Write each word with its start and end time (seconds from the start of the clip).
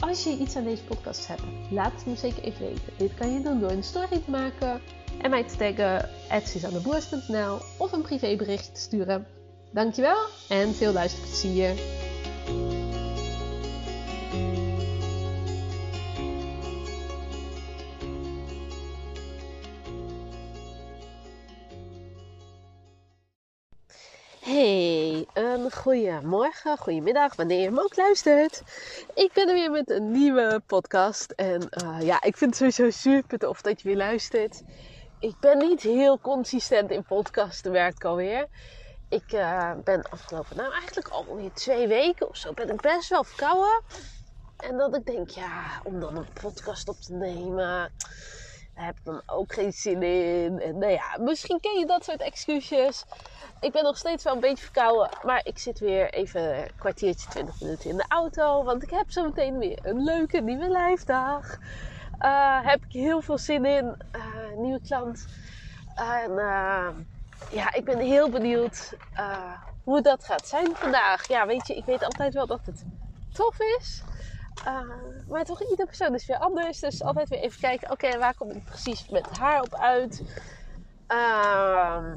Als 0.00 0.24
je 0.24 0.36
iets 0.36 0.56
aan 0.56 0.64
deze 0.64 0.84
podcast 0.84 1.26
hebt, 1.26 1.42
laat 1.70 1.92
het 1.92 2.06
me 2.06 2.16
zeker 2.16 2.42
even 2.42 2.66
weten. 2.66 2.92
Dit 2.96 3.14
kan 3.14 3.32
je 3.32 3.42
doen 3.42 3.60
door 3.60 3.70
een 3.70 3.82
story 3.82 4.20
te 4.24 4.30
maken 4.30 4.80
en 5.22 5.30
mij 5.30 5.44
te 5.44 5.56
taggen 5.56 6.08
@suzanneboers.nl 6.46 7.58
of 7.78 7.92
een 7.92 8.02
privébericht 8.02 8.74
te 8.74 8.80
sturen. 8.80 9.26
Dankjewel 9.72 10.18
en 10.48 10.74
veel 10.74 10.92
luisterplezier. 10.92 11.74
Hey, 24.50 25.26
een 25.32 25.72
goeiemorgen, 25.72 26.78
goedemiddag, 26.78 27.36
wanneer 27.36 27.58
je 27.58 27.64
hem 27.64 27.78
ook 27.78 27.96
luistert. 27.96 28.62
Ik 29.14 29.32
ben 29.32 29.48
er 29.48 29.54
weer 29.54 29.70
met 29.70 29.90
een 29.90 30.10
nieuwe 30.10 30.62
podcast. 30.66 31.30
En 31.30 31.68
uh, 31.84 32.00
ja, 32.00 32.22
ik 32.22 32.36
vind 32.36 32.58
het 32.58 32.72
sowieso 32.74 32.98
super 32.98 33.38
tof 33.38 33.60
dat 33.60 33.80
je 33.80 33.88
weer 33.88 33.96
luistert. 33.96 34.62
Ik 35.18 35.34
ben 35.40 35.58
niet 35.58 35.80
heel 35.80 36.18
consistent 36.20 36.90
in 36.90 37.04
podcasten, 37.04 37.72
werk 37.72 38.04
alweer. 38.04 38.46
Ik 39.08 39.32
uh, 39.32 39.72
ben 39.84 40.02
afgelopen, 40.10 40.56
nou 40.56 40.72
eigenlijk 40.72 41.08
alweer 41.08 41.52
twee 41.52 41.88
weken 41.88 42.28
of 42.28 42.36
zo, 42.36 42.52
ben 42.52 42.70
ik 42.70 42.80
best 42.80 43.08
wel 43.08 43.24
verkouden. 43.24 43.82
En 44.56 44.76
dat 44.76 44.96
ik 44.96 45.06
denk, 45.06 45.30
ja, 45.30 45.80
om 45.84 46.00
dan 46.00 46.16
een 46.16 46.32
podcast 46.40 46.88
op 46.88 47.00
te 47.00 47.12
nemen, 47.12 47.92
heb 48.80 48.96
ik 48.98 49.04
dan 49.04 49.22
ook 49.26 49.52
geen 49.52 49.72
zin 49.72 50.02
in. 50.02 50.60
En 50.60 50.78
nou 50.78 50.92
ja, 50.92 51.16
misschien 51.18 51.60
ken 51.60 51.78
je 51.78 51.86
dat 51.86 52.04
soort 52.04 52.20
excuses. 52.20 53.04
Ik 53.60 53.72
ben 53.72 53.84
nog 53.84 53.96
steeds 53.96 54.24
wel 54.24 54.34
een 54.34 54.40
beetje 54.40 54.64
verkouden, 54.64 55.10
maar 55.22 55.40
ik 55.44 55.58
zit 55.58 55.78
weer 55.78 56.12
even 56.12 56.58
een 56.58 56.70
kwartiertje, 56.78 57.28
20 57.28 57.60
minuten 57.60 57.90
in 57.90 57.96
de 57.96 58.04
auto. 58.08 58.64
Want 58.64 58.82
ik 58.82 58.90
heb 58.90 59.10
zo 59.10 59.24
meteen 59.24 59.58
weer 59.58 59.78
een 59.82 60.04
leuke 60.04 60.40
nieuwe 60.40 60.68
lijfdag. 60.68 61.58
Uh, 62.22 62.66
heb 62.66 62.84
ik 62.84 62.92
heel 62.92 63.20
veel 63.22 63.38
zin 63.38 63.64
in. 63.64 63.84
Uh, 64.16 64.22
nieuwe 64.56 64.80
klant. 64.86 65.26
En 65.94 66.30
uh, 66.30 66.88
ja, 67.50 67.74
ik 67.74 67.84
ben 67.84 67.98
heel 67.98 68.30
benieuwd 68.30 68.92
hoe 69.84 70.02
dat 70.02 70.24
gaat 70.24 70.46
zijn 70.46 70.76
vandaag. 70.76 71.28
Ja, 71.28 71.46
weet 71.46 71.66
je, 71.66 71.74
ik 71.74 71.84
weet 71.84 72.04
altijd 72.04 72.34
wel 72.34 72.46
dat 72.46 72.60
het 72.64 72.84
tof 73.32 73.60
is. 73.78 74.02
Maar 75.28 75.44
toch, 75.44 75.62
iedere 75.62 75.86
persoon 75.86 76.14
is 76.14 76.26
weer 76.26 76.38
anders. 76.38 76.80
Dus 76.80 77.02
altijd 77.02 77.28
weer 77.28 77.40
even 77.40 77.60
kijken, 77.60 77.90
oké, 77.90 78.18
waar 78.18 78.34
kom 78.34 78.50
ik 78.50 78.64
precies 78.64 79.08
met 79.08 79.38
haar 79.38 79.60
op 79.60 79.74
uit? 79.74 80.22
Ehm 81.06 82.14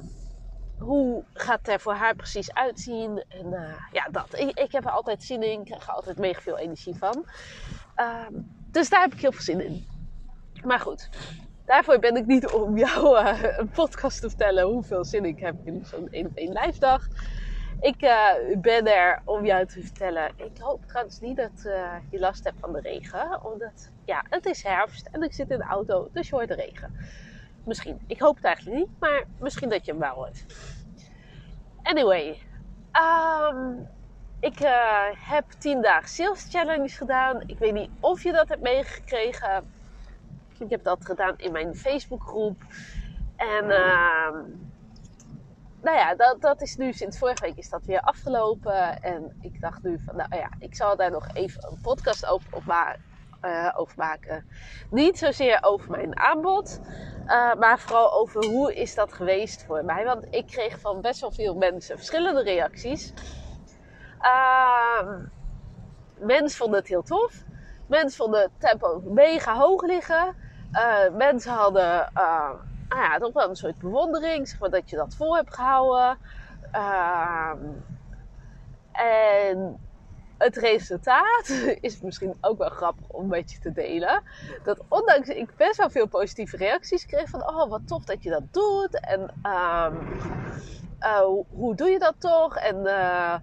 hoe 0.83 1.23
gaat 1.33 1.57
het 1.57 1.67
er 1.67 1.79
voor 1.79 1.93
haar 1.93 2.15
precies 2.15 2.53
uitzien? 2.53 3.23
En 3.27 3.45
uh, 3.45 3.75
ja, 3.91 4.07
dat. 4.11 4.39
Ik, 4.39 4.59
ik, 4.59 4.71
heb 4.71 4.85
er 4.85 4.91
altijd 4.91 5.23
zin 5.23 5.43
in. 5.43 5.59
Ik 5.59 5.65
krijg 5.65 5.87
er 5.87 5.93
altijd 5.93 6.17
mega 6.17 6.41
veel 6.41 6.57
energie 6.57 6.95
van. 6.95 7.25
Uh, 7.97 8.27
dus 8.71 8.89
daar 8.89 9.01
heb 9.01 9.13
ik 9.13 9.21
heel 9.21 9.31
veel 9.31 9.41
zin 9.41 9.61
in. 9.61 9.87
Maar 10.63 10.79
goed, 10.79 11.09
daarvoor 11.65 11.99
ben 11.99 12.15
ik 12.15 12.25
niet 12.25 12.51
om 12.51 12.77
jou 12.77 13.23
uh, 13.23 13.57
een 13.57 13.69
podcast 13.69 14.21
te 14.21 14.29
vertellen 14.29 14.65
hoeveel 14.65 15.05
zin 15.05 15.25
ik 15.25 15.39
heb 15.39 15.55
in 15.63 15.85
zo'n 15.85 16.07
1 16.11 16.25
op 16.25 16.35
1 16.35 16.51
lijfdag. 16.51 17.07
Ik 17.83 17.97
ben 18.61 18.87
er 18.87 19.21
om 19.25 19.45
jou 19.45 19.65
te 19.65 19.81
vertellen. 19.81 20.31
Ik 20.35 20.57
hoop 20.59 20.85
trouwens 20.85 21.19
niet 21.19 21.37
dat 21.37 21.61
je 22.09 22.19
last 22.19 22.43
hebt 22.43 22.59
van 22.59 22.73
de 22.73 22.79
regen. 22.79 23.45
Omdat, 23.45 23.91
ja, 24.05 24.23
het 24.29 24.45
is 24.45 24.63
herfst 24.63 25.07
en 25.11 25.23
ik 25.23 25.33
zit 25.33 25.49
in 25.49 25.57
de 25.57 25.63
auto, 25.63 26.09
dus 26.11 26.29
je 26.29 26.35
hoort 26.35 26.47
de 26.47 26.55
regen. 26.55 26.95
Misschien. 27.63 27.99
Ik 28.07 28.19
hoop 28.19 28.35
het 28.35 28.45
eigenlijk 28.45 28.77
niet, 28.77 28.99
maar 28.99 29.23
misschien 29.39 29.69
dat 29.69 29.85
je 29.85 29.91
hem 29.91 29.99
wel 29.99 30.13
hoort. 30.13 30.45
Anyway, 31.83 32.41
um, 33.51 33.87
ik 34.39 34.59
uh, 34.59 35.05
heb 35.11 35.45
10 35.57 35.81
dagen 35.81 36.09
sales 36.09 36.47
challenge 36.49 36.89
gedaan. 36.89 37.41
Ik 37.45 37.59
weet 37.59 37.73
niet 37.73 37.89
of 37.99 38.23
je 38.23 38.31
dat 38.31 38.49
hebt 38.49 38.61
meegekregen. 38.61 39.73
Ik 40.57 40.69
heb 40.69 40.83
dat 40.83 41.05
gedaan 41.05 41.33
in 41.37 41.51
mijn 41.51 41.75
Facebookgroep. 41.75 42.61
En 43.35 43.65
uh, 43.65 44.27
nou 45.83 45.97
ja, 45.97 46.15
dat, 46.15 46.41
dat 46.41 46.61
is 46.61 46.75
nu 46.75 46.93
sinds 46.93 47.17
vorige 47.17 47.45
week 47.45 47.57
is 47.57 47.69
dat 47.69 47.85
weer 47.85 48.01
afgelopen. 48.01 49.01
En 49.01 49.37
ik 49.41 49.61
dacht 49.61 49.83
nu 49.83 49.99
van, 50.05 50.15
nou 50.15 50.35
ja, 50.35 50.49
ik 50.59 50.75
zal 50.75 50.95
daar 50.95 51.11
nog 51.11 51.27
even 51.33 51.67
een 51.71 51.81
podcast 51.81 52.25
over, 52.25 52.57
op 53.75 53.95
maken. 53.95 54.45
Niet 54.89 55.17
zozeer 55.17 55.57
over 55.61 55.91
mijn 55.91 56.19
aanbod, 56.19 56.79
uh, 57.25 57.53
maar 57.53 57.79
vooral 57.79 58.13
over 58.13 58.45
hoe 58.45 58.75
is 58.75 58.95
dat 58.95 59.13
geweest 59.13 59.65
voor 59.65 59.85
mij. 59.85 60.05
Want 60.05 60.27
ik 60.29 60.47
kreeg 60.47 60.79
van 60.79 61.01
best 61.01 61.21
wel 61.21 61.31
veel 61.31 61.55
mensen 61.55 61.97
verschillende 61.97 62.43
reacties. 62.43 63.13
Uh, 64.21 65.07
mensen 66.19 66.57
vonden 66.57 66.79
het 66.79 66.87
heel 66.87 67.03
tof. 67.03 67.43
Mensen 67.87 68.17
vonden 68.17 68.41
het 68.41 68.51
tempo 68.57 69.01
mega 69.05 69.57
hoog 69.57 69.81
liggen. 69.81 70.35
Uh, 70.71 71.17
mensen 71.17 71.51
hadden 71.51 72.11
nou 72.93 73.05
ja, 73.05 73.17
toch 73.17 73.33
wel 73.33 73.49
een 73.49 73.55
soort 73.55 73.77
bewondering, 73.77 74.47
zeg 74.47 74.69
dat 74.69 74.89
je 74.89 74.95
dat 74.95 75.15
vol 75.15 75.35
hebt 75.35 75.53
gehouden. 75.53 76.17
Ehm, 76.71 77.57
en 78.91 79.79
het 80.37 80.55
resultaat 80.55 81.49
is 81.79 82.01
misschien 82.01 82.37
ook 82.41 82.57
wel 82.57 82.69
grappig 82.69 83.07
om 83.07 83.27
met 83.27 83.51
je 83.51 83.59
te 83.59 83.71
delen. 83.71 84.23
Dat 84.63 84.81
ondanks 84.87 85.27
ik 85.27 85.55
best 85.55 85.77
wel 85.77 85.89
veel 85.89 86.07
positieve 86.07 86.57
reacties 86.57 87.05
kreeg 87.05 87.29
van 87.29 87.47
oh 87.47 87.69
wat 87.69 87.87
tof 87.87 88.03
dat 88.03 88.23
je 88.23 88.29
dat 88.29 88.53
doet. 88.53 88.99
En 88.99 89.21
um, 89.21 89.97
uh, 90.99 91.19
hoe 91.49 91.75
doe 91.75 91.89
je 91.89 91.99
dat 91.99 92.15
toch? 92.17 92.57
En 92.57 92.75
uh, 92.75 93.35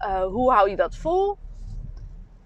uh, 0.00 0.24
hoe 0.24 0.52
hou 0.52 0.70
je 0.70 0.76
dat 0.76 0.96
vol? 0.96 1.38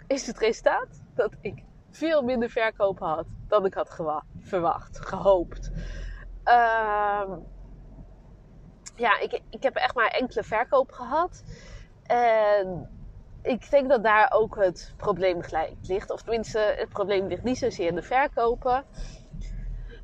Is 0.06 0.26
het 0.26 0.38
resultaat 0.38 1.02
dat 1.14 1.32
ik 1.40 1.62
veel 1.90 2.22
minder 2.22 2.50
verkopen 2.50 3.06
had 3.06 3.26
dan 3.48 3.64
ik 3.64 3.74
had 3.74 3.98
verwacht, 4.40 5.00
gehoopt. 5.06 5.70
Um, 6.44 7.46
ja, 8.96 9.18
ik, 9.18 9.40
ik 9.50 9.62
heb 9.62 9.74
echt 9.74 9.94
maar 9.94 10.08
enkele 10.08 10.42
verkoop 10.42 10.92
gehad. 10.92 11.42
En 12.02 12.90
ik 13.42 13.70
denk 13.70 13.88
dat 13.88 14.02
daar 14.02 14.32
ook 14.34 14.56
het 14.56 14.94
probleem 14.96 15.42
gelijk 15.42 15.76
ligt. 15.82 16.10
Of 16.10 16.22
tenminste, 16.22 16.74
het 16.78 16.88
probleem 16.88 17.26
ligt 17.26 17.42
niet 17.42 17.58
zozeer 17.58 17.86
in 17.86 17.94
de 17.94 18.02
verkopen. 18.02 18.84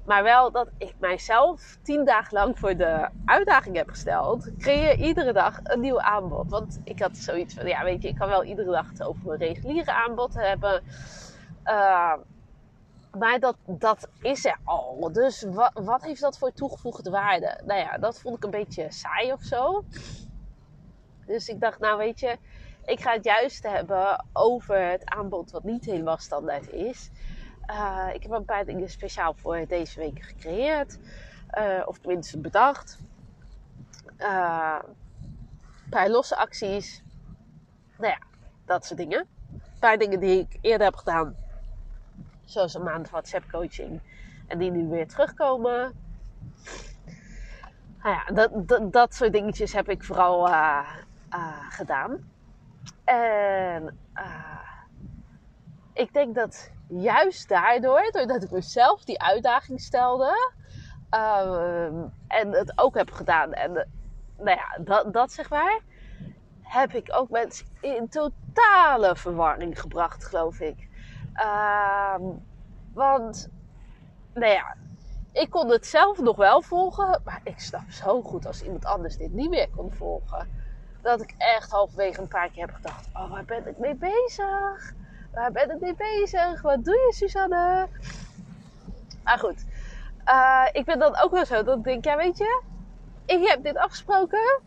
Maar 0.04 0.22
wel 0.22 0.50
dat 0.50 0.70
ik 0.78 0.94
mijzelf 0.98 1.78
tien 1.82 2.04
dagen 2.04 2.34
lang 2.34 2.58
voor 2.58 2.76
de 2.76 3.08
uitdaging 3.24 3.76
heb 3.76 3.88
gesteld. 3.88 4.50
Creëer 4.58 4.96
iedere 4.96 5.32
dag 5.32 5.60
een 5.62 5.80
nieuw 5.80 6.00
aanbod. 6.00 6.50
Want 6.50 6.80
ik 6.84 6.98
had 7.00 7.16
zoiets 7.16 7.54
van, 7.54 7.66
ja 7.66 7.84
weet 7.84 8.02
je, 8.02 8.08
ik 8.08 8.14
kan 8.14 8.28
wel 8.28 8.44
iedere 8.44 8.70
dag 8.70 8.88
het 8.88 9.02
over 9.02 9.26
mijn 9.26 9.38
reguliere 9.38 9.92
aanbod 9.92 10.34
hebben. 10.34 10.82
Uh, 11.64 12.14
maar 13.18 13.40
dat, 13.40 13.56
dat 13.64 14.08
is 14.20 14.44
er 14.44 14.58
al. 14.64 15.10
Dus 15.12 15.42
wat, 15.42 15.70
wat 15.74 16.02
heeft 16.02 16.20
dat 16.20 16.38
voor 16.38 16.52
toegevoegde 16.52 17.10
waarde? 17.10 17.60
Nou 17.64 17.80
ja, 17.80 17.98
dat 17.98 18.20
vond 18.20 18.36
ik 18.36 18.44
een 18.44 18.50
beetje 18.50 18.92
saai 18.92 19.32
of 19.32 19.42
zo. 19.42 19.84
Dus 21.26 21.48
ik 21.48 21.60
dacht, 21.60 21.78
nou 21.78 21.98
weet 21.98 22.20
je, 22.20 22.38
ik 22.84 23.00
ga 23.00 23.12
het 23.12 23.24
juist 23.24 23.62
hebben 23.62 24.24
over 24.32 24.90
het 24.90 25.04
aanbod 25.04 25.50
wat 25.50 25.64
niet 25.64 25.84
helemaal 25.84 26.18
standaard 26.18 26.72
is. 26.72 27.10
Uh, 27.70 28.08
ik 28.12 28.22
heb 28.22 28.32
een 28.32 28.44
paar 28.44 28.64
dingen 28.64 28.88
speciaal 28.88 29.34
voor 29.34 29.66
deze 29.66 30.00
week 30.00 30.22
gecreëerd. 30.22 30.98
Uh, 31.58 31.82
of 31.84 31.98
tenminste 31.98 32.38
bedacht. 32.38 32.98
Uh, 34.18 34.78
een 35.84 35.90
paar 35.90 36.10
losse 36.10 36.36
acties. 36.36 37.02
Nou 37.98 38.12
ja, 38.12 38.18
dat 38.64 38.84
soort 38.84 38.98
dingen. 38.98 39.26
Een 39.52 39.78
paar 39.80 39.98
dingen 39.98 40.20
die 40.20 40.40
ik 40.40 40.58
eerder 40.60 40.86
heb 40.86 40.96
gedaan. 40.96 41.36
Zoals 42.48 42.74
een 42.74 42.82
maand 42.82 43.10
WhatsApp 43.10 43.50
coaching. 43.50 44.00
En 44.46 44.58
die 44.58 44.70
nu 44.70 44.88
weer 44.88 45.08
terugkomen. 45.08 46.06
Nou 48.02 48.16
ja, 48.16 48.24
dat, 48.34 48.92
dat, 48.92 49.14
soort 49.14 49.32
dingetjes 49.32 49.72
heb 49.72 49.88
ik 49.88 50.04
vooral 50.04 50.48
gedaan. 51.70 52.30
En 53.04 53.98
uh, 54.14 54.58
ik 55.92 56.12
denk 56.12 56.34
dat 56.34 56.70
juist 56.88 57.48
daardoor, 57.48 58.08
doordat 58.10 58.42
ik 58.42 58.50
mezelf 58.50 59.04
die 59.04 59.20
uitdaging 59.20 59.80
stelde 59.80 60.52
uh, 61.10 61.86
en 62.28 62.52
het 62.52 62.72
ook 62.76 62.94
heb 62.94 63.10
gedaan, 63.10 63.52
en 63.52 63.72
nou 64.36 64.56
ja, 64.56 64.78
dat, 64.84 65.12
dat 65.12 65.32
zeg 65.32 65.50
maar, 65.50 65.80
heb 66.62 66.92
ik 66.92 67.08
ook 67.12 67.30
mensen 67.30 67.66
in 67.80 68.08
totale 68.08 69.16
verwarring 69.16 69.80
gebracht, 69.80 70.24
geloof 70.24 70.60
ik. 70.60 70.87
Ehm, 71.38 72.22
want, 72.92 73.48
nou 74.34 74.52
ja, 74.52 74.76
ik 75.32 75.50
kon 75.50 75.70
het 75.70 75.86
zelf 75.86 76.18
nog 76.18 76.36
wel 76.36 76.62
volgen. 76.62 77.20
Maar 77.24 77.40
ik 77.44 77.60
snap 77.60 77.90
zo 77.90 78.22
goed 78.22 78.46
als 78.46 78.62
iemand 78.62 78.84
anders 78.84 79.16
dit 79.16 79.32
niet 79.32 79.50
meer 79.50 79.68
kon 79.76 79.92
volgen. 79.92 80.66
Dat 81.02 81.22
ik 81.22 81.34
echt 81.38 81.70
halverwege 81.70 82.20
een 82.20 82.28
paar 82.28 82.50
keer 82.50 82.66
heb 82.66 82.74
gedacht: 82.74 83.08
Oh, 83.12 83.30
waar 83.30 83.44
ben 83.44 83.66
ik 83.66 83.78
mee 83.78 83.94
bezig? 83.94 84.94
Waar 85.32 85.52
ben 85.52 85.70
ik 85.70 85.80
mee 85.80 85.94
bezig? 85.94 86.62
Wat 86.62 86.84
doe 86.84 86.94
je, 86.94 87.14
Suzanne? 87.14 87.88
Maar 89.24 89.38
goed, 89.38 89.64
uh, 90.26 90.66
ik 90.72 90.84
ben 90.84 90.98
dan 90.98 91.16
ook 91.16 91.30
wel 91.30 91.46
zo 91.46 91.62
dat 91.62 91.78
ik 91.78 91.84
denk: 91.84 92.04
Ja, 92.04 92.16
weet 92.16 92.38
je, 92.38 92.62
ik 93.26 93.48
heb 93.48 93.62
dit 93.62 93.76
afgesproken. 93.76 94.60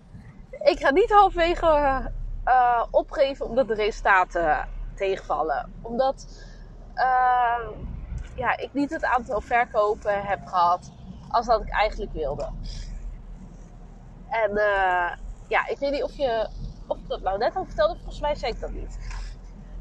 Ik 0.64 0.80
ga 0.80 0.92
niet 0.92 1.12
halverwege 1.12 2.12
uh, 2.46 2.84
opgeven 2.92 3.46
omdat 3.46 3.68
de 3.68 3.74
resultaten 3.74 4.68
tegenvallen. 4.96 5.74
Omdat 5.82 6.28
uh, 6.96 7.68
ja, 8.36 8.58
ik 8.58 8.70
niet 8.74 8.90
het 8.90 9.06
aantal 9.06 9.42
verkopen 9.42 10.22
heb 10.26 10.46
gehad 10.46 10.92
als 11.30 11.46
dat 11.46 11.62
ik 11.62 11.70
eigenlijk 11.70 12.14
wilde. 12.14 12.50
En 14.30 14.52
uh, 14.52 15.12
ja, 15.48 15.68
ik 15.68 15.78
weet 15.80 15.92
niet 15.92 16.04
of, 16.04 16.14
je, 16.14 16.48
of 16.88 16.98
dat 17.08 17.22
nou 17.22 17.38
net 17.38 17.56
al 17.56 17.66
vertelde. 17.66 17.96
Volgens 17.96 18.22
mij 18.22 18.36
zei 18.36 18.52
ik 18.52 18.60
dat 18.60 18.72
niet. 18.72 18.98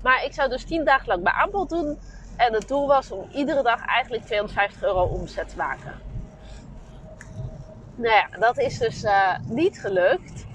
Maar 0.02 0.24
ik 0.24 0.32
zou 0.32 0.48
dus 0.48 0.64
10 0.64 0.84
dagen 0.84 1.08
lang 1.08 1.22
mijn 1.22 1.34
aanbod 1.34 1.68
doen. 1.68 1.98
En 2.36 2.52
het 2.52 2.68
doel 2.68 2.86
was 2.86 3.10
om 3.10 3.28
iedere 3.32 3.62
dag 3.62 3.86
eigenlijk 3.86 4.24
250 4.24 4.82
euro 4.82 5.02
omzet 5.02 5.48
te 5.48 5.56
maken. 5.56 5.94
Nou 7.94 8.14
ja, 8.14 8.38
dat 8.38 8.58
is 8.58 8.78
dus 8.78 9.04
uh, 9.04 9.38
niet 9.42 9.80
gelukt. 9.80 10.46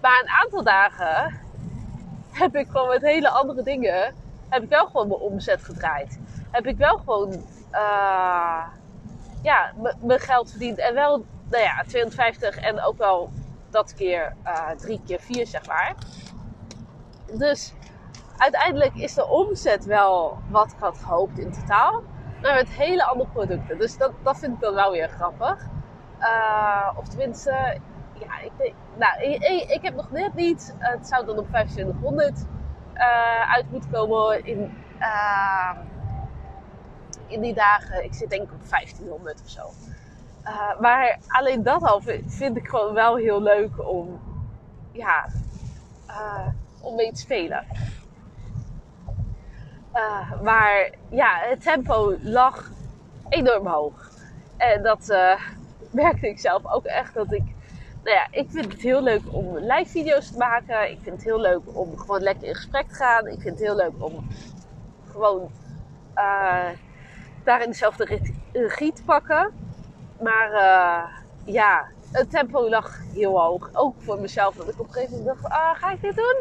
Maar 0.00 0.20
een 0.22 0.28
aantal 0.28 0.62
dagen 0.62 1.40
heb 2.32 2.56
ik 2.56 2.66
gewoon 2.66 2.88
met 2.88 3.02
hele 3.02 3.28
andere 3.28 3.62
dingen, 3.62 4.14
heb 4.48 4.62
ik 4.62 4.68
wel 4.68 4.86
gewoon 4.86 5.08
mijn 5.08 5.20
omzet 5.20 5.64
gedraaid. 5.64 6.18
Heb 6.50 6.66
ik 6.66 6.76
wel 6.76 6.98
gewoon, 6.98 7.32
uh, 7.72 8.62
ja, 9.42 9.72
mijn 10.00 10.20
geld 10.20 10.50
verdiend. 10.50 10.78
En 10.78 10.94
wel, 10.94 11.24
nou 11.50 11.62
ja, 11.62 11.82
250 11.86 12.56
en 12.56 12.82
ook 12.82 12.98
wel 12.98 13.30
dat 13.70 13.94
keer 13.94 14.34
uh, 14.44 14.70
drie 14.70 15.00
keer 15.06 15.20
vier, 15.20 15.46
zeg 15.46 15.66
maar. 15.66 15.94
Dus 17.32 17.72
uiteindelijk 18.36 18.94
is 18.94 19.14
de 19.14 19.26
omzet 19.26 19.84
wel 19.84 20.38
wat 20.50 20.72
ik 20.72 20.78
had 20.78 20.98
gehoopt 20.98 21.38
in 21.38 21.52
totaal. 21.52 22.02
Maar 22.42 22.54
met 22.54 22.68
hele 22.68 23.04
andere 23.04 23.30
producten. 23.30 23.78
Dus 23.78 23.98
dat, 23.98 24.12
dat 24.22 24.38
vind 24.38 24.54
ik 24.54 24.60
dan 24.60 24.74
wel 24.74 24.90
weer 24.90 25.08
grappig. 25.08 25.66
Uh, 26.20 26.90
of 26.96 27.08
tenminste, 27.08 27.50
ja, 28.12 28.38
ik, 28.58 28.74
nou, 28.96 29.22
ik, 29.22 29.70
ik, 29.70 29.82
heb 29.82 29.94
nog 29.94 30.10
net 30.10 30.34
niet. 30.34 30.74
Het 30.78 31.06
zou 31.06 31.26
dan 31.26 31.38
op 31.38 31.48
2500 31.48 32.44
uh, 32.98 33.52
uit 33.52 33.70
moeten 33.70 33.90
komen 33.90 34.44
in, 34.44 34.78
uh, 35.00 35.70
in 37.26 37.40
die 37.40 37.54
dagen. 37.54 38.04
Ik 38.04 38.14
zit 38.14 38.30
denk 38.30 38.42
ik 38.42 38.52
op 38.52 38.68
1500 38.70 39.40
of 39.42 39.48
zo. 39.48 39.70
Uh, 40.44 40.80
maar 40.80 41.18
alleen 41.28 41.62
dat 41.62 41.82
al 41.82 42.00
vind 42.26 42.56
ik 42.56 42.68
gewoon 42.68 42.94
wel 42.94 43.16
heel 43.16 43.42
leuk 43.42 43.88
om, 43.88 44.20
ja, 44.92 45.28
om 46.80 46.94
mee 46.94 47.12
te 47.12 47.20
spelen. 47.20 47.66
Maar 50.42 50.90
ja, 51.08 51.38
het 51.38 51.62
tempo 51.62 52.16
lag 52.20 52.70
enorm 53.28 53.66
hoog. 53.66 54.10
En 54.56 54.82
dat 54.82 55.16
merkte 55.90 56.28
ik 56.28 56.38
zelf 56.38 56.66
ook 56.66 56.84
echt 56.84 57.14
dat 57.14 57.32
ik. 57.32 57.56
Nou 58.08 58.20
ja, 58.20 58.26
ik 58.30 58.50
vind 58.50 58.72
het 58.72 58.82
heel 58.82 59.02
leuk 59.02 59.22
om 59.30 59.58
live 59.58 59.90
video's 59.90 60.30
te 60.30 60.38
maken. 60.38 60.90
Ik 60.90 60.98
vind 61.02 61.16
het 61.16 61.24
heel 61.24 61.40
leuk 61.40 61.60
om 61.64 61.98
gewoon 61.98 62.20
lekker 62.20 62.48
in 62.48 62.54
gesprek 62.54 62.88
te 62.88 62.94
gaan. 62.94 63.26
Ik 63.26 63.40
vind 63.40 63.58
het 63.58 63.66
heel 63.66 63.76
leuk 63.76 63.92
om 63.98 64.28
gewoon 65.10 65.50
daarin 67.44 67.70
dezelfde 67.70 68.20
regie 68.52 68.92
te 68.92 69.04
pakken. 69.04 69.52
Maar 70.22 70.50
uh, 70.52 71.54
ja, 71.54 71.86
het 72.12 72.30
tempo 72.30 72.68
lag 72.68 73.00
heel 73.14 73.40
hoog. 73.40 73.70
Ook 73.72 73.94
voor 73.98 74.20
mezelf. 74.20 74.54
Dat 74.54 74.68
ik 74.68 74.80
op 74.80 74.86
een 74.86 74.92
gegeven 74.92 75.18
moment 75.18 75.40
dacht, 75.42 75.54
ah, 75.54 75.74
ga 75.74 75.90
ik 75.90 76.00
dit 76.00 76.16
doen? 76.16 76.36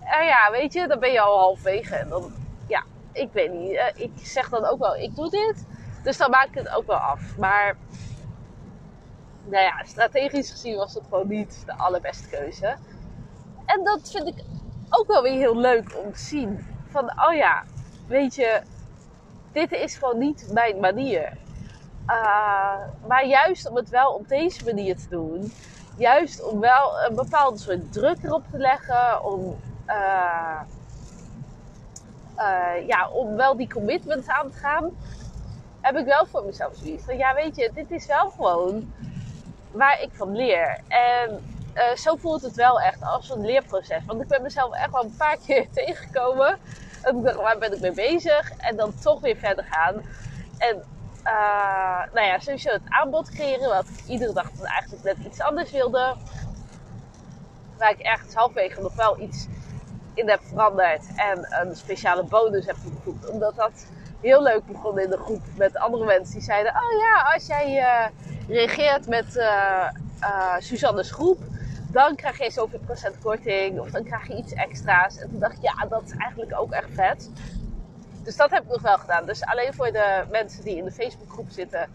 En 0.00 0.24
ja, 0.24 0.50
weet 0.50 0.72
je, 0.72 0.86
dan 0.86 0.98
ben 0.98 1.12
je 1.12 1.20
al 1.20 1.38
halfwege. 1.38 1.94
En 1.94 2.08
dan, 2.08 2.32
ja, 2.66 2.82
ik 3.12 3.28
weet 3.32 3.52
niet. 3.52 3.72
Uh, 3.72 3.86
ik 3.94 4.12
zeg 4.16 4.48
dan 4.48 4.64
ook 4.64 4.78
wel, 4.78 4.96
ik 4.96 5.14
doe 5.14 5.30
dit. 5.30 5.66
Dus 6.02 6.16
dan 6.16 6.30
maak 6.30 6.46
ik 6.46 6.54
het 6.54 6.74
ook 6.74 6.86
wel 6.86 6.96
af. 6.96 7.36
Maar, 7.38 7.76
nou 9.50 9.64
ja, 9.64 9.84
strategisch 9.84 10.50
gezien 10.50 10.76
was 10.76 10.94
het 10.94 11.04
gewoon 11.08 11.28
niet 11.28 11.62
de 11.66 11.74
allerbeste 11.74 12.28
keuze. 12.28 12.76
En 13.66 13.84
dat 13.84 14.10
vind 14.10 14.26
ik 14.26 14.44
ook 14.88 15.06
wel 15.06 15.22
weer 15.22 15.36
heel 15.36 15.56
leuk 15.56 15.96
om 16.04 16.12
te 16.12 16.18
zien. 16.18 16.66
Van, 16.88 17.04
oh 17.04 17.34
ja, 17.34 17.64
weet 18.06 18.34
je, 18.34 18.60
dit 19.52 19.72
is 19.72 19.96
gewoon 19.96 20.18
niet 20.18 20.48
mijn 20.52 20.80
manier. 20.80 21.32
Uh, 22.06 22.76
maar 23.06 23.26
juist 23.26 23.68
om 23.68 23.76
het 23.76 23.88
wel 23.88 24.12
op 24.12 24.28
deze 24.28 24.64
manier 24.64 24.96
te 24.96 25.08
doen. 25.08 25.52
Juist 25.96 26.42
om 26.44 26.60
wel 26.60 27.00
een 27.08 27.14
bepaalde 27.14 27.58
soort 27.58 27.92
druk 27.92 28.22
erop 28.22 28.44
te 28.50 28.58
leggen. 28.58 29.24
Om, 29.24 29.56
uh, 29.86 30.60
uh, 32.38 32.86
ja, 32.86 33.08
om 33.08 33.36
wel 33.36 33.56
die 33.56 33.72
commitment 33.72 34.28
aan 34.28 34.50
te 34.50 34.58
gaan. 34.58 34.90
Heb 35.80 35.96
ik 35.96 36.04
wel 36.04 36.26
voor 36.26 36.44
mezelf 36.44 36.74
zoiets 36.74 37.04
van, 37.04 37.16
ja 37.16 37.34
weet 37.34 37.56
je, 37.56 37.70
dit 37.74 37.90
is 37.90 38.06
wel 38.06 38.30
gewoon 38.30 38.92
waar 39.70 40.02
ik 40.02 40.10
van 40.12 40.36
leer. 40.36 40.80
En 40.88 41.42
zo 41.96 42.16
voelt 42.16 42.42
het 42.42 42.54
wel 42.54 42.80
echt 42.80 43.02
als 43.02 43.30
een 43.30 43.44
leerproces. 43.44 44.04
Want 44.06 44.22
ik 44.22 44.28
ben 44.28 44.42
mezelf 44.42 44.74
echt 44.74 44.90
wel 44.90 45.04
een 45.04 45.16
paar 45.16 45.36
keer 45.46 45.66
tegengekomen. 45.72 46.58
En 47.02 47.16
ik 47.16 47.24
dacht, 47.24 47.36
waar 47.36 47.58
ben 47.58 47.72
ik 47.72 47.80
mee 47.80 47.92
bezig? 47.92 48.52
En 48.56 48.76
dan 48.76 48.94
toch 48.98 49.20
weer 49.20 49.36
verder 49.36 49.64
gaan. 49.64 49.94
En 50.58 50.84
uh, 51.24 52.12
nou 52.12 52.26
ja, 52.26 52.38
sowieso 52.38 52.70
het 52.70 52.82
aanbod 52.88 53.30
creëren. 53.30 53.68
Wat 53.68 53.88
ik 53.88 54.06
iedere 54.06 54.32
dag 54.32 54.50
eigenlijk 54.64 55.02
net 55.02 55.26
iets 55.26 55.40
anders 55.40 55.70
wilde. 55.70 56.16
Waar 57.78 57.90
ik 57.90 57.98
ergens 57.98 58.34
halfwege 58.34 58.80
nog 58.80 58.94
wel 58.94 59.20
iets 59.20 59.46
in 60.14 60.28
heb 60.28 60.40
veranderd. 60.42 61.02
En 61.16 61.46
een 61.60 61.76
speciale 61.76 62.24
bonus 62.24 62.66
heb 62.66 62.76
toegevoegd. 62.82 63.30
Omdat 63.30 63.56
dat 63.56 63.86
heel 64.20 64.42
leuk 64.42 64.66
begon 64.66 64.98
in 64.98 65.10
de 65.10 65.16
groep 65.16 65.42
met 65.56 65.76
andere 65.76 66.04
mensen. 66.04 66.34
Die 66.34 66.42
zeiden, 66.42 66.72
oh 66.72 67.00
ja, 67.00 67.32
als 67.34 67.46
jij 67.46 67.76
uh, 67.76 68.06
reageert 68.48 69.06
met 69.06 69.36
uh, 69.36 70.56
Suzanne's 70.58 71.10
groep. 71.10 71.38
Dan 71.90 72.14
krijg 72.14 72.38
je 72.38 72.50
zoveel 72.50 72.78
procent 72.78 73.18
korting. 73.18 73.80
Of 73.80 73.90
dan 73.90 74.04
krijg 74.04 74.28
je 74.28 74.36
iets 74.36 74.52
extra's. 74.52 75.18
En 75.18 75.30
toen 75.30 75.38
dacht 75.38 75.56
ik, 75.56 75.62
ja, 75.62 75.86
dat 75.88 76.02
is 76.04 76.16
eigenlijk 76.16 76.60
ook 76.60 76.72
echt 76.72 76.88
vet. 76.92 77.30
Dus 78.22 78.36
dat 78.36 78.50
heb 78.50 78.62
ik 78.62 78.68
nog 78.68 78.82
wel 78.82 78.98
gedaan. 78.98 79.26
Dus 79.26 79.44
alleen 79.44 79.74
voor 79.74 79.92
de 79.92 80.24
mensen 80.30 80.64
die 80.64 80.76
in 80.76 80.84
de 80.84 80.92
Facebookgroep 80.92 81.50
zitten, 81.50 81.90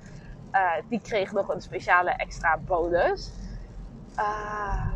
uh, 0.53 0.71
die 0.89 1.01
kregen 1.01 1.35
nog 1.35 1.49
een 1.49 1.61
speciale 1.61 2.09
extra 2.09 2.57
bonus. 2.57 3.31
Uh, 4.17 4.93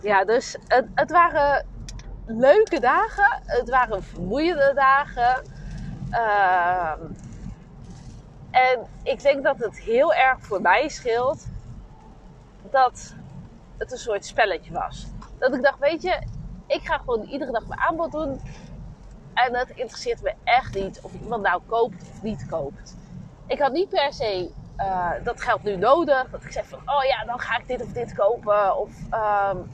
ja, 0.00 0.24
dus 0.24 0.56
het, 0.68 0.86
het, 0.94 1.10
waren 1.10 1.66
leuke 2.26 2.80
dagen. 2.80 3.42
Het 3.46 3.68
waren 3.70 4.02
vermoeiende 4.02 4.72
dagen. 4.74 5.42
Uh, 6.10 6.92
en 8.50 8.86
ik 9.02 9.22
denk 9.22 9.44
dat 9.44 9.58
het 9.58 9.78
heel 9.78 10.14
erg 10.14 10.40
voor 10.40 10.60
mij 10.60 10.88
scheelt 10.88 11.46
dat 12.70 13.14
het 13.78 13.92
een 13.92 13.98
soort 13.98 14.24
spelletje 14.24 14.72
was. 14.72 15.06
Dat 15.38 15.54
ik 15.54 15.62
dacht, 15.62 15.78
weet 15.78 16.02
je, 16.02 16.18
ik 16.66 16.80
ga 16.86 16.98
gewoon 16.98 17.22
iedere 17.22 17.52
dag 17.52 17.66
mijn 17.66 17.80
aanbod 17.80 18.12
doen. 18.12 18.40
En 19.34 19.54
het 19.54 19.70
interesseert 19.70 20.22
me 20.22 20.34
echt 20.44 20.74
niet 20.74 21.00
of 21.00 21.12
iemand 21.22 21.42
nou 21.42 21.62
koopt 21.66 22.02
of 22.10 22.22
niet 22.22 22.46
koopt. 22.46 22.96
Ik 23.46 23.58
had 23.58 23.72
niet 23.72 23.88
per 23.88 24.12
se 24.12 24.50
uh, 24.78 25.10
dat 25.22 25.42
geld 25.42 25.62
nu 25.62 25.76
nodig. 25.76 26.30
Dat 26.30 26.44
ik 26.44 26.52
zeg 26.52 26.66
van, 26.66 26.78
oh 26.78 27.04
ja, 27.04 27.24
dan 27.24 27.40
ga 27.40 27.58
ik 27.58 27.66
dit 27.66 27.82
of 27.82 27.92
dit 27.92 28.14
kopen. 28.14 28.76
Of 28.76 28.90
um, 29.12 29.70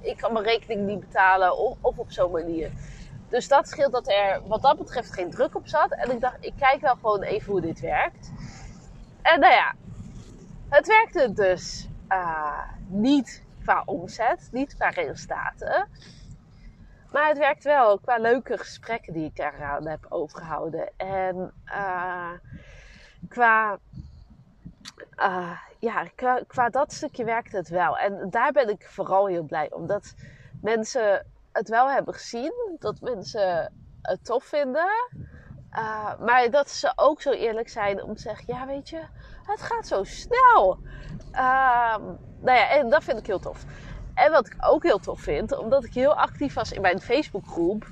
ik 0.00 0.16
kan 0.16 0.32
mijn 0.32 0.44
rekening 0.44 0.86
niet 0.86 1.00
betalen. 1.00 1.58
Of, 1.58 1.76
of 1.80 1.98
op 1.98 2.12
zo'n 2.12 2.30
manier. 2.30 2.70
Dus 3.32 3.48
dat 3.48 3.68
scheelt 3.68 3.92
dat 3.92 4.08
er 4.08 4.42
wat 4.46 4.62
dat 4.62 4.78
betreft 4.78 5.12
geen 5.12 5.30
druk 5.30 5.54
op 5.54 5.68
zat. 5.68 5.92
En 5.92 6.10
ik 6.10 6.20
dacht, 6.20 6.36
ik 6.40 6.52
kijk 6.58 6.80
wel 6.80 6.94
gewoon 6.94 7.22
even 7.22 7.52
hoe 7.52 7.60
dit 7.60 7.80
werkt. 7.80 8.32
En 9.22 9.40
nou 9.40 9.52
ja, 9.52 9.74
het 10.68 10.86
werkte 10.86 11.32
dus 11.32 11.88
uh, 12.08 12.68
niet 12.86 13.42
qua 13.62 13.82
omzet, 13.84 14.48
niet 14.50 14.74
qua 14.74 14.88
resultaten. 14.88 15.88
Maar 17.12 17.28
het 17.28 17.38
werkt 17.38 17.64
wel 17.64 17.98
qua 17.98 18.16
leuke 18.16 18.58
gesprekken 18.58 19.12
die 19.12 19.24
ik 19.24 19.38
eraan 19.38 19.86
heb 19.86 20.06
overgehouden. 20.08 20.90
En 20.96 21.52
uh, 21.66 22.30
qua, 23.28 23.78
uh, 25.16 25.58
ja, 25.78 26.06
qua, 26.14 26.40
qua, 26.46 26.68
dat 26.68 26.92
stukje 26.92 27.24
werkt 27.24 27.52
het 27.52 27.68
wel. 27.68 27.98
En 27.98 28.30
daar 28.30 28.52
ben 28.52 28.68
ik 28.68 28.86
vooral 28.88 29.26
heel 29.26 29.44
blij 29.44 29.70
om. 29.70 29.86
Dat 29.86 30.14
mensen 30.60 31.26
het 31.52 31.68
wel 31.68 31.90
hebben 31.90 32.14
gezien. 32.14 32.76
Dat 32.78 33.00
mensen 33.00 33.72
het 34.02 34.24
tof 34.24 34.44
vinden. 34.44 34.90
Uh, 35.72 36.18
maar 36.20 36.50
dat 36.50 36.70
ze 36.70 36.92
ook 36.96 37.22
zo 37.22 37.30
eerlijk 37.30 37.68
zijn 37.68 38.02
om 38.02 38.14
te 38.14 38.22
zeggen: 38.22 38.44
ja, 38.46 38.66
weet 38.66 38.88
je, 38.88 39.02
het 39.42 39.62
gaat 39.62 39.86
zo 39.86 40.04
snel. 40.04 40.78
nou 42.40 42.58
ja, 42.58 42.68
en 42.68 42.88
dat 42.88 43.04
vind 43.04 43.18
ik 43.18 43.26
heel 43.26 43.40
tof. 43.40 43.64
En 44.14 44.30
wat 44.30 44.46
ik 44.46 44.56
ook 44.60 44.82
heel 44.82 44.98
tof 44.98 45.20
vind, 45.20 45.56
omdat 45.56 45.84
ik 45.84 45.94
heel 45.94 46.14
actief 46.14 46.54
was 46.54 46.72
in 46.72 46.80
mijn 46.80 47.00
Facebookgroep, 47.00 47.86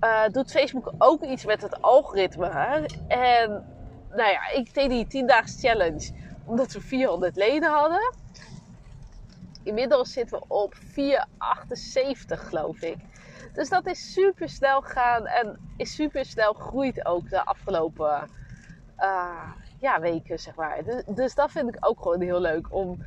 uh, 0.00 0.28
doet 0.28 0.50
Facebook 0.50 0.92
ook 0.98 1.22
iets 1.22 1.44
met 1.44 1.62
het 1.62 1.82
algoritme. 1.82 2.46
En 3.08 3.66
nou 4.10 4.30
ja, 4.30 4.50
ik 4.50 4.74
deed 4.74 4.88
die 4.88 5.06
10 5.06 5.26
dagen 5.26 5.58
challenge 5.58 6.10
omdat 6.44 6.72
we 6.72 6.80
400 6.80 7.36
leden 7.36 7.70
hadden. 7.70 8.12
Inmiddels 9.68 10.12
zitten 10.12 10.38
we 10.38 10.44
op 10.48 10.74
478 10.74 12.48
geloof 12.48 12.82
ik. 12.82 12.96
Dus 13.52 13.68
dat 13.68 13.86
is 13.86 14.12
super 14.12 14.48
snel 14.48 14.80
gegaan 14.80 15.26
en 15.26 15.72
is 15.76 15.94
super 15.94 16.24
snel 16.24 16.54
gegroeid 16.54 17.06
ook 17.06 17.30
de 17.30 17.44
afgelopen 17.44 18.30
uh, 18.98 19.52
ja, 19.78 20.00
weken, 20.00 20.38
zeg 20.38 20.54
maar. 20.54 20.84
Dus, 20.84 21.02
dus, 21.06 21.34
dat 21.34 21.50
vind 21.50 21.68
ik 21.68 21.76
ook 21.80 22.02
gewoon 22.02 22.20
heel 22.20 22.40
leuk 22.40 22.72
om 22.72 23.04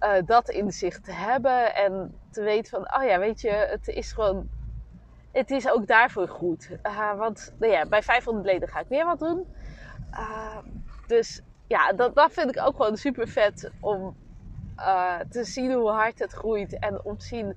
uh, 0.00 0.12
dat 0.26 0.48
inzicht 0.48 1.04
te 1.04 1.12
hebben 1.12 1.74
en 1.74 2.18
te 2.30 2.42
weten 2.42 2.70
van, 2.70 3.00
oh 3.00 3.04
ja, 3.08 3.18
weet 3.18 3.40
je, 3.40 3.50
het 3.50 3.88
is 3.88 4.12
gewoon, 4.12 4.48
het 5.32 5.50
is 5.50 5.70
ook 5.70 5.86
daarvoor 5.86 6.28
goed. 6.28 6.70
Uh, 6.82 7.16
want 7.18 7.54
nou 7.58 7.72
ja, 7.72 7.86
bij 7.86 8.02
500 8.02 8.46
leden 8.46 8.68
ga 8.68 8.80
ik 8.80 8.88
weer 8.88 9.04
wat 9.04 9.18
doen. 9.18 9.46
dus 11.06 11.42
ja, 11.66 11.92
dat, 11.92 12.14
dat 12.14 12.32
vind 12.32 12.56
ik 12.56 12.62
ook 12.62 12.76
gewoon 12.76 12.96
super 12.96 13.28
vet 13.28 13.70
om 13.80 14.16
te 15.28 15.44
zien 15.44 15.72
hoe 15.72 15.90
hard 15.90 16.18
het 16.18 16.32
groeit 16.32 16.78
en 16.78 17.04
om 17.04 17.18
te 17.18 17.26
zien 17.26 17.56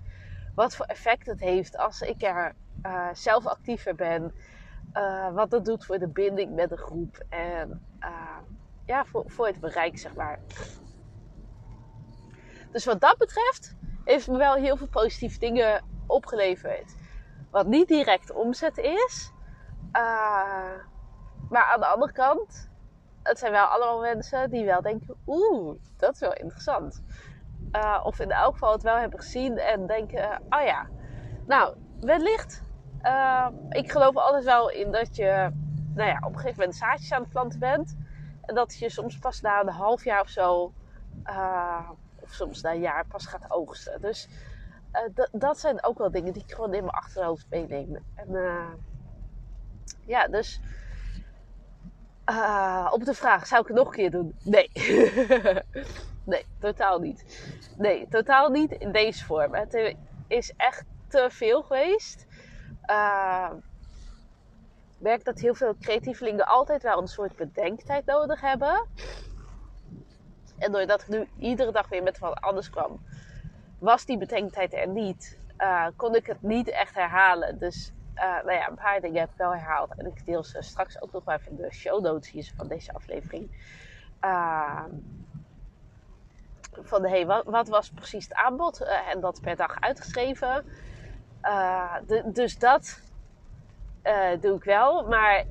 wat 0.56 0.76
voor 0.76 0.86
effect 0.86 1.26
het 1.26 1.40
heeft 1.40 1.78
als 1.78 2.02
ik 2.02 2.22
er 2.22 2.56
uh, 2.86 3.08
zelf 3.14 3.46
actiever 3.46 3.96
ben. 3.96 4.34
Uh, 4.94 5.34
wat 5.34 5.50
dat 5.50 5.66
doet 5.66 5.86
voor 5.86 5.98
de 5.98 6.08
binding 6.08 6.56
met 6.56 6.70
de 6.70 6.78
groep. 6.78 7.24
En 7.30 7.86
ja, 8.86 9.06
voor, 9.06 9.24
voor 9.28 9.48
het 9.48 9.60
bereik, 9.60 9.98
zeg 9.98 10.16
maar. 10.16 10.40
Dus 12.72 12.86
wat 12.86 13.02
dat 13.02 13.18
betreft 13.18 13.76
heeft 14.04 14.28
me 14.28 14.38
wel 14.38 14.56
heel 14.56 14.78
veel 14.78 14.88
positieve 14.88 15.40
dingen 15.40 15.84
opgeleverd. 16.08 16.96
Wat 17.52 17.68
niet 17.68 17.88
direct 17.88 18.32
omzet 18.32 18.78
is. 18.78 19.32
maar 21.50 21.66
aan 21.74 21.80
de 21.80 21.86
andere 21.86 22.12
kant, 22.12 22.70
het 23.24 23.40
zijn 23.40 23.52
wel 23.52 23.66
allemaal 23.66 24.00
mensen 24.00 24.50
die 24.50 24.66
wel 24.66 24.82
denken: 24.82 25.16
oeh, 25.28 25.76
dat 25.98 26.14
is 26.14 26.20
wel 26.20 26.34
interessant. 26.34 27.04
Uh, 27.72 28.00
of 28.04 28.20
in 28.20 28.32
elk 28.32 28.54
geval 28.54 28.72
het 28.72 28.84
wel 28.84 28.98
hebben 28.98 29.20
gezien 29.20 29.58
en 29.58 29.88
denken: 29.88 30.42
oh 30.50 30.64
ja, 30.66 30.88
nou, 31.46 31.76
wellicht. 32.00 32.64
Uh, 33.04 33.48
ik 33.70 33.92
geloof 33.92 34.16
altijd 34.16 34.44
wel 34.44 34.70
in 34.70 34.92
dat 34.92 35.16
je 35.16 35.52
nou 35.94 36.10
ja, 36.10 36.18
op 36.18 36.34
een 36.34 36.40
gegeven 36.40 36.60
moment 36.60 36.76
zaadjes 36.76 37.12
aan 37.12 37.22
het 37.22 37.30
planten 37.30 37.60
bent. 37.60 37.98
En 38.42 38.56
dat 38.56 38.78
je 38.78 38.90
soms 38.90 39.18
pas 39.18 39.42
na 39.42 39.62
een 39.62 39.68
half 39.68 40.04
jaar 40.04 40.22
of 40.22 40.30
zo, 40.30 40.74
uh, 41.26 41.90
of 42.20 42.34
soms 42.34 42.62
na 42.62 42.72
een 42.72 42.80
jaar, 42.80 43.06
pas 43.06 43.26
gaat 43.26 43.52
oogsten. 43.52 44.02
Dus 44.02 44.30
dat 45.32 45.60
zijn 45.60 45.84
ook 45.84 45.98
wel 45.98 46.12
dingen 46.12 46.34
die 46.34 46.44
ik 46.44 46.54
gewoon 46.54 46.74
in 46.74 46.84
mijn 46.84 46.96
achterhoofd 46.96 47.46
meeneem. 47.50 47.98
En 48.16 48.30
ja, 50.06 50.28
dus 50.28 50.62
op 52.92 53.06
de 53.06 53.14
vraag: 53.14 53.48
zou 53.48 53.62
ik 53.62 53.68
het 53.68 53.78
nog 53.78 53.88
een 53.88 53.94
keer 53.94 54.12
doen? 54.12 54.36
Nee. 54.44 54.70
Nee, 56.26 56.46
totaal 56.60 57.00
niet. 57.00 57.46
Nee, 57.78 58.08
totaal 58.10 58.50
niet 58.50 58.72
in 58.72 58.92
deze 58.92 59.26
vorm. 59.26 59.54
Het 59.54 59.96
is 60.28 60.54
echt 60.58 60.84
te 61.08 61.28
veel 61.32 61.62
geweest. 61.62 62.26
Uh, 62.86 63.50
ik 64.98 65.02
merk 65.02 65.24
dat 65.24 65.40
heel 65.40 65.54
veel 65.54 65.76
creatievelingen 65.82 66.46
altijd 66.46 66.84
wel 66.84 67.02
een 67.02 67.08
soort 67.08 67.36
bedenktijd 67.36 68.06
nodig 68.06 68.42
hebben. 68.42 68.88
En 70.58 70.72
doordat 70.72 71.02
ik 71.02 71.08
nu 71.08 71.28
iedere 71.38 71.72
dag 71.72 71.90
weer 71.90 72.04
met 72.04 72.20
wat 72.20 72.42
anders 72.42 72.70
kwam, 72.70 73.00
was 73.80 74.06
die 74.06 74.18
bedenktijd 74.18 74.74
er 74.74 74.88
niet. 74.88 75.38
Uh, 75.58 75.88
kon 75.96 76.16
ik 76.16 76.26
het 76.26 76.42
niet 76.42 76.70
echt 76.70 76.96
herhalen. 76.96 77.60
Dus 77.60 77.92
uh, 78.16 78.22
nou 78.22 78.52
ja, 78.52 78.68
een 78.68 78.76
paar 78.76 79.02
dingen 79.02 79.20
heb 79.20 79.30
ik 79.30 79.38
wel 79.38 79.54
herhaald. 79.54 79.94
En 79.98 80.06
ik 80.06 80.26
deel 80.26 80.44
ze 80.44 80.62
straks 80.62 81.02
ook 81.02 81.12
nog 81.12 81.28
even 81.28 81.52
in 81.52 81.56
de 81.56 81.74
show 81.74 82.02
notes 82.02 82.32
hier 82.32 82.52
van 82.56 82.68
deze 82.68 82.94
aflevering. 82.94 83.52
Uh, 84.22 84.84
van 86.82 87.06
hey, 87.06 87.26
wat, 87.26 87.46
wat, 87.46 87.68
was 87.68 87.90
precies 87.90 88.24
het 88.24 88.34
aanbod 88.34 88.82
uh, 88.82 89.10
en 89.10 89.20
dat 89.20 89.42
per 89.42 89.56
dag 89.56 89.80
uitgeschreven. 89.80 90.66
Uh, 91.44 91.96
de, 92.08 92.32
dus 92.32 92.58
dat 92.58 93.02
doe 94.40 94.56
ik 94.56 94.64
wel. 94.64 95.08
Maar 95.08 95.44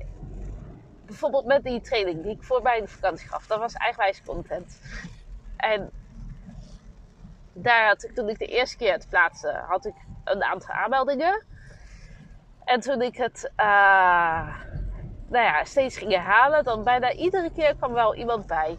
bijvoorbeeld 1.05 1.45
met 1.45 1.63
die 1.63 1.81
training 1.81 2.23
die 2.23 2.31
ik 2.31 2.43
voor 2.43 2.61
bij 2.61 2.81
de 2.81 2.87
vakantie 2.87 3.27
gaf, 3.27 3.47
dat 3.47 3.59
was 3.59 3.73
eigenwijs 3.73 4.23
content. 4.23 4.79
En 5.57 5.91
daar 7.53 7.87
had 7.87 8.03
ik, 8.03 8.15
toen 8.15 8.29
ik 8.29 8.39
de 8.39 8.45
eerste 8.45 8.77
keer 8.77 8.91
het 8.91 9.09
plaatsen, 9.09 9.55
had 9.55 9.85
ik 9.85 9.95
een 10.23 10.43
aantal 10.43 10.75
aanmeldingen. 10.75 11.43
En 12.73 12.79
toen 12.79 13.01
ik 13.01 13.17
het 13.17 13.51
nou 15.27 15.45
ja, 15.45 15.63
steeds 15.63 15.97
ging 15.97 16.11
herhalen, 16.11 16.63
dan 16.63 16.83
bijna 16.83 17.11
iedere 17.13 17.51
keer 17.51 17.75
kwam 17.75 17.93
wel 17.93 18.15
iemand 18.15 18.47
bij. 18.47 18.77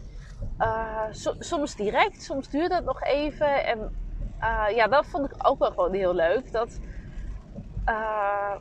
Uh, 0.59 1.01
soms 1.39 1.75
direct, 1.75 2.23
soms 2.23 2.49
duurde 2.49 2.75
het 2.75 2.85
nog 2.85 3.03
even. 3.03 3.65
En 3.65 3.95
uh, 4.41 4.75
ja, 4.75 4.87
dat 4.87 5.05
vond 5.05 5.31
ik 5.31 5.47
ook 5.47 5.59
wel 5.59 5.69
gewoon 5.69 5.93
heel 5.93 6.13
leuk. 6.13 6.51
Dat 6.51 6.79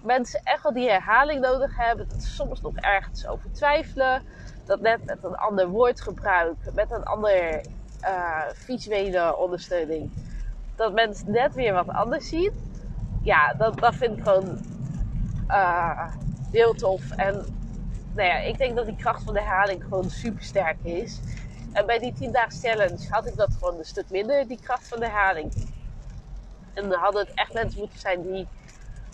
mensen 0.02 0.40
echt 0.44 0.62
wel 0.62 0.72
die 0.72 0.90
herhaling 0.90 1.40
nodig 1.40 1.76
hebben. 1.76 2.06
Soms 2.16 2.60
nog 2.60 2.76
ergens 2.76 3.26
over 3.26 3.52
twijfelen. 3.52 4.22
Dat 4.66 4.80
net 4.80 5.04
met 5.04 5.24
een 5.24 5.36
ander 5.36 5.68
woordgebruik, 5.68 6.56
met 6.74 6.90
een 6.90 7.04
ander 7.04 7.60
visuele 8.52 9.36
ondersteuning. 9.36 10.10
Dat 10.76 10.92
mensen 10.92 11.30
net 11.30 11.54
weer 11.54 11.72
wat 11.72 11.88
anders 11.88 12.28
zien. 12.28 12.52
Ja, 13.22 13.54
dat, 13.54 13.78
dat 13.78 13.94
vind 13.94 14.16
ik 14.18 14.22
gewoon 14.22 14.72
heel 16.50 16.74
tof. 16.74 17.10
En 17.10 17.34
nou 18.14 18.28
ja, 18.28 18.36
ik 18.36 18.58
denk 18.58 18.76
dat 18.76 18.86
die 18.86 18.96
kracht 18.96 19.22
van 19.22 19.34
de 19.34 19.40
herhaling 19.40 19.82
gewoon 19.82 20.10
super 20.10 20.42
sterk 20.42 20.76
is. 20.82 21.20
En 21.72 21.86
bij 21.86 21.98
die 21.98 22.12
10 22.12 22.32
dagen 22.32 22.60
challenge 22.60 23.08
had 23.08 23.26
ik 23.26 23.36
dat 23.36 23.50
gewoon 23.58 23.78
een 23.78 23.84
stuk 23.84 24.10
minder, 24.10 24.48
die 24.48 24.58
kracht 24.62 24.88
van 24.88 24.98
de 24.98 25.06
herhaling. 25.06 25.52
En 26.74 26.88
dan 26.88 27.00
hadden 27.00 27.26
het 27.26 27.34
echt 27.34 27.52
mensen 27.52 27.80
moeten 27.80 27.98
zijn 27.98 28.22
die 28.22 28.48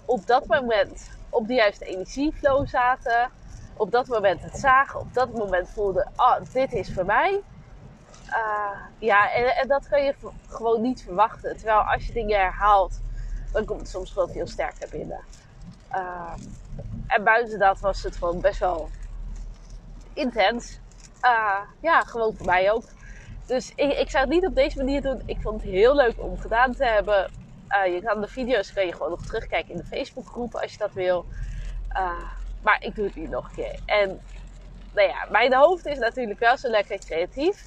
op 0.05 0.27
dat 0.27 0.47
moment 0.47 1.11
op 1.29 1.47
de 1.47 1.55
juiste 1.55 1.85
energieflow 1.85 2.69
zaten. 2.69 3.31
Op 3.77 3.91
dat 3.91 4.07
moment 4.07 4.43
het 4.43 4.59
zagen. 4.59 5.01
Op 5.01 5.15
dat 5.15 5.33
moment 5.33 5.71
voelden, 5.71 6.11
ah, 6.17 6.41
oh, 6.41 6.53
dit 6.53 6.73
is 6.73 6.93
voor 6.93 7.05
mij. 7.05 7.43
Uh, 8.29 8.81
ja, 8.99 9.33
en, 9.33 9.57
en, 9.57 9.69
dat 9.69 9.89
kan 9.89 10.05
je 10.05 10.15
gewoon 10.49 10.81
niet 10.81 11.03
verwachten. 11.03 11.57
Terwijl 11.57 11.79
als 11.79 12.07
je 12.07 12.13
dingen 12.13 12.41
herhaalt, 12.41 13.01
dan 13.53 13.65
komt 13.65 13.81
het 13.81 13.89
soms 13.89 14.11
gewoon 14.11 14.29
veel 14.29 14.47
sterker 14.47 14.89
binnen. 14.91 15.21
Uh, 15.93 16.33
en 17.07 17.25
buiten 17.25 17.59
dat 17.59 17.81
was 17.81 18.03
het 18.03 18.17
gewoon 18.17 18.41
best 18.41 18.59
wel 18.59 18.91
intens. 20.13 20.79
Uh, 21.23 21.61
ja, 21.81 22.01
gewoon 22.01 22.35
voor 22.37 22.47
mij 22.47 22.73
ook. 22.73 22.85
Dus 23.47 23.73
ik, 23.75 23.99
ik, 23.99 24.11
zou 24.11 24.25
het 24.25 24.33
niet 24.33 24.47
op 24.47 24.55
deze 24.55 24.77
manier 24.77 25.03
doen. 25.03 25.23
Ik 25.27 25.41
vond 25.41 25.63
het 25.63 25.71
heel 25.71 25.95
leuk 25.95 26.15
om 26.17 26.39
gedaan 26.39 26.75
te 26.75 26.85
hebben. 26.85 27.31
Uh, 27.69 27.95
je 27.95 28.03
kan 28.03 28.21
de 28.21 28.29
video's 28.29 28.73
kan 28.73 28.87
je 28.87 28.93
gewoon 28.93 29.11
nog 29.11 29.27
terugkijken 29.27 29.71
in 29.71 29.77
de 29.77 29.85
Facebookgroep 29.85 30.55
als 30.55 30.73
je 30.73 30.79
dat 30.79 30.93
wil. 30.93 31.27
Maar 32.63 32.83
ik 32.85 32.95
doe 32.95 33.05
het 33.05 33.15
nu 33.15 33.27
nog 33.27 33.49
een 33.49 33.55
keer. 33.55 33.81
En 33.87 34.21
nou 34.95 35.09
ja, 35.09 35.27
mijn 35.31 35.55
hoofd 35.55 35.87
is 35.87 35.99
natuurlijk 35.99 36.39
wel 36.41 36.59
zo 36.59 36.69
lekker 36.69 36.99
creatief. 36.99 37.67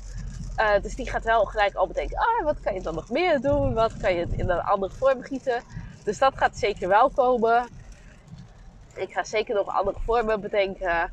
dus 0.81 0.95
die 0.95 1.09
gaat 1.09 1.23
wel 1.23 1.45
gelijk 1.45 1.75
al 1.75 1.87
bedenken, 1.87 2.17
ah, 2.17 2.43
wat 2.43 2.59
kan 2.59 2.73
je 2.73 2.81
dan 2.81 2.95
nog 2.95 3.09
meer 3.09 3.41
doen? 3.41 3.73
Wat 3.73 3.97
kan 3.97 4.15
je 4.15 4.27
in 4.31 4.49
een 4.49 4.61
andere 4.61 4.93
vorm 4.93 5.21
gieten? 5.21 5.63
Dus 6.03 6.17
dat 6.17 6.37
gaat 6.37 6.57
zeker 6.57 6.87
wel 6.87 7.09
komen. 7.09 7.67
Ik 8.93 9.13
ga 9.13 9.23
zeker 9.23 9.55
nog 9.55 9.67
andere 9.67 9.99
vormen 10.05 10.41
bedenken. 10.41 11.11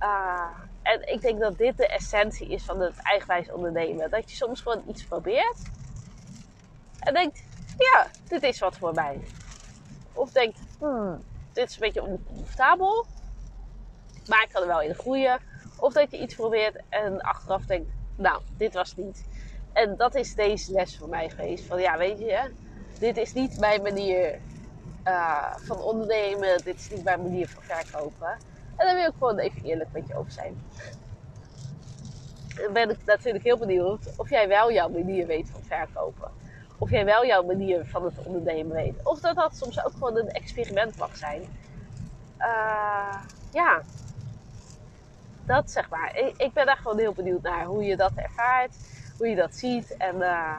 Uh, 0.00 0.46
en 0.82 1.12
ik 1.12 1.20
denk 1.20 1.40
dat 1.40 1.58
dit 1.58 1.76
de 1.76 1.86
essentie 1.86 2.48
is 2.48 2.64
van 2.64 2.80
het 2.80 2.96
eigenwijs 2.96 3.52
ondernemen. 3.52 4.10
Dat 4.10 4.30
je 4.30 4.36
soms 4.36 4.60
gewoon 4.60 4.82
iets 4.88 5.04
probeert. 5.04 5.58
En 6.98 7.14
denkt, 7.14 7.42
ja, 7.78 8.06
dit 8.28 8.42
is 8.42 8.58
wat 8.58 8.76
voor 8.76 8.94
mij. 8.94 9.20
Of 10.12 10.30
denkt, 10.30 10.58
hmm, 10.78 11.24
dit 11.52 11.68
is 11.68 11.74
een 11.74 11.80
beetje 11.80 12.02
oncomfortabel. 12.02 13.06
Maar 14.28 14.42
ik 14.42 14.48
kan 14.52 14.62
er 14.62 14.68
wel 14.68 14.82
in 14.82 14.94
groeien. 14.94 15.38
Of 15.76 15.92
dat 15.92 16.10
je 16.10 16.20
iets 16.20 16.34
probeert 16.34 16.80
en 16.88 17.20
achteraf 17.20 17.64
denkt, 17.64 17.90
nou, 18.16 18.42
dit 18.56 18.74
was 18.74 18.96
niet. 18.96 19.24
En 19.72 19.96
dat 19.96 20.14
is 20.14 20.34
deze 20.34 20.72
les 20.72 20.98
voor 20.98 21.08
mij 21.08 21.28
geweest. 21.28 21.66
Van 21.66 21.80
ja, 21.80 21.98
weet 21.98 22.18
je, 22.18 22.50
dit 22.98 23.16
is 23.16 23.32
niet 23.32 23.58
mijn 23.58 23.82
manier 23.82 24.38
uh, 25.04 25.54
van 25.56 25.78
ondernemen. 25.78 26.64
Dit 26.64 26.76
is 26.76 26.90
niet 26.90 27.04
mijn 27.04 27.22
manier 27.22 27.48
van 27.48 27.62
verkopen. 27.62 28.28
En 28.76 28.86
daar 28.86 28.94
wil 28.94 29.06
ik 29.06 29.12
gewoon 29.18 29.38
even 29.38 29.62
eerlijk 29.62 29.92
met 29.92 30.06
je 30.06 30.16
over 30.16 30.32
zijn. 30.32 30.62
Dan 32.54 32.72
ben 32.72 32.90
ik 32.90 32.98
natuurlijk 33.04 33.44
heel 33.44 33.58
benieuwd 33.58 34.08
of 34.16 34.30
jij 34.30 34.48
wel 34.48 34.72
jouw 34.72 34.88
manier 34.88 35.26
weet 35.26 35.50
van 35.50 35.62
verkopen. 35.62 36.30
Of 36.78 36.90
jij 36.90 37.04
wel 37.04 37.26
jouw 37.26 37.42
manier 37.42 37.86
van 37.86 38.04
het 38.04 38.26
ondernemen 38.26 38.76
weet. 38.76 38.94
Of 39.02 39.20
dat 39.20 39.36
dat 39.36 39.56
soms 39.56 39.84
ook 39.84 39.92
gewoon 39.92 40.16
een 40.16 40.30
experiment 40.30 40.96
mag 40.96 41.16
zijn. 41.16 41.42
Uh, 42.38 43.22
ja, 43.52 43.82
dat 45.46 45.70
zeg 45.70 45.90
maar. 45.90 46.16
Ik, 46.16 46.34
ik, 46.36 46.52
ben 46.52 46.66
daar 46.66 46.76
gewoon 46.76 46.98
heel 46.98 47.12
benieuwd 47.12 47.42
naar 47.42 47.64
hoe 47.64 47.84
je 47.84 47.96
dat 47.96 48.12
ervaart, 48.14 48.76
hoe 49.18 49.28
je 49.28 49.36
dat 49.36 49.54
ziet 49.54 49.96
en 49.96 50.16
uh, 50.16 50.58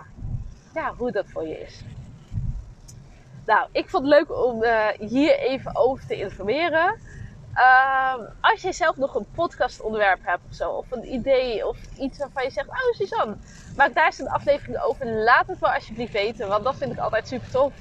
ja, 0.74 0.94
hoe 0.98 1.12
dat 1.12 1.26
voor 1.28 1.48
je 1.48 1.62
is. 1.62 1.84
Nou, 3.46 3.68
ik 3.72 3.90
vond 3.90 4.04
het 4.06 4.14
leuk 4.14 4.38
om 4.46 4.64
uh, 4.64 4.88
hier 5.00 5.40
even 5.40 5.76
over 5.76 6.06
te 6.08 6.16
informeren. 6.16 7.00
Uh, 7.56 8.14
als 8.42 8.62
je 8.62 8.74
zelf 8.74 8.98
nog 8.98 9.16
een 9.16 9.26
podcastonderwerp 9.36 10.20
hebt 10.22 10.42
of 10.50 10.56
zo, 10.56 10.70
of 10.70 10.92
een 10.92 11.14
idee, 11.14 11.68
of 11.68 11.78
iets 11.98 12.18
waarvan 12.18 12.44
je 12.44 12.52
zegt: 12.52 12.68
Oh, 12.68 12.94
Suzanne, 12.94 13.36
maak 13.76 13.94
daar 13.94 14.06
eens 14.06 14.20
een 14.20 14.30
aflevering 14.30 14.82
over. 14.82 15.06
Laat 15.06 15.48
het 15.48 15.60
wel 15.60 15.72
alsjeblieft 15.72 16.12
weten, 16.12 16.48
want 16.48 16.64
dat 16.64 16.76
vind 16.76 16.92
ik 16.92 17.00
altijd 17.00 17.28
super 17.28 17.50
tof. 17.50 17.74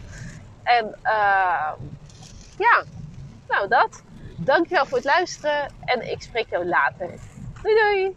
En 0.63 0.87
uh, 1.03 1.73
ja, 2.59 2.85
nou 3.49 3.69
dat. 3.69 4.03
Dankjewel 4.37 4.87
voor 4.87 4.97
het 4.97 5.07
luisteren 5.07 5.71
en 5.85 6.11
ik 6.11 6.23
spreek 6.23 6.51
jou 6.51 6.67
later. 6.67 7.09
Doei 7.63 7.75
doei! 7.75 8.17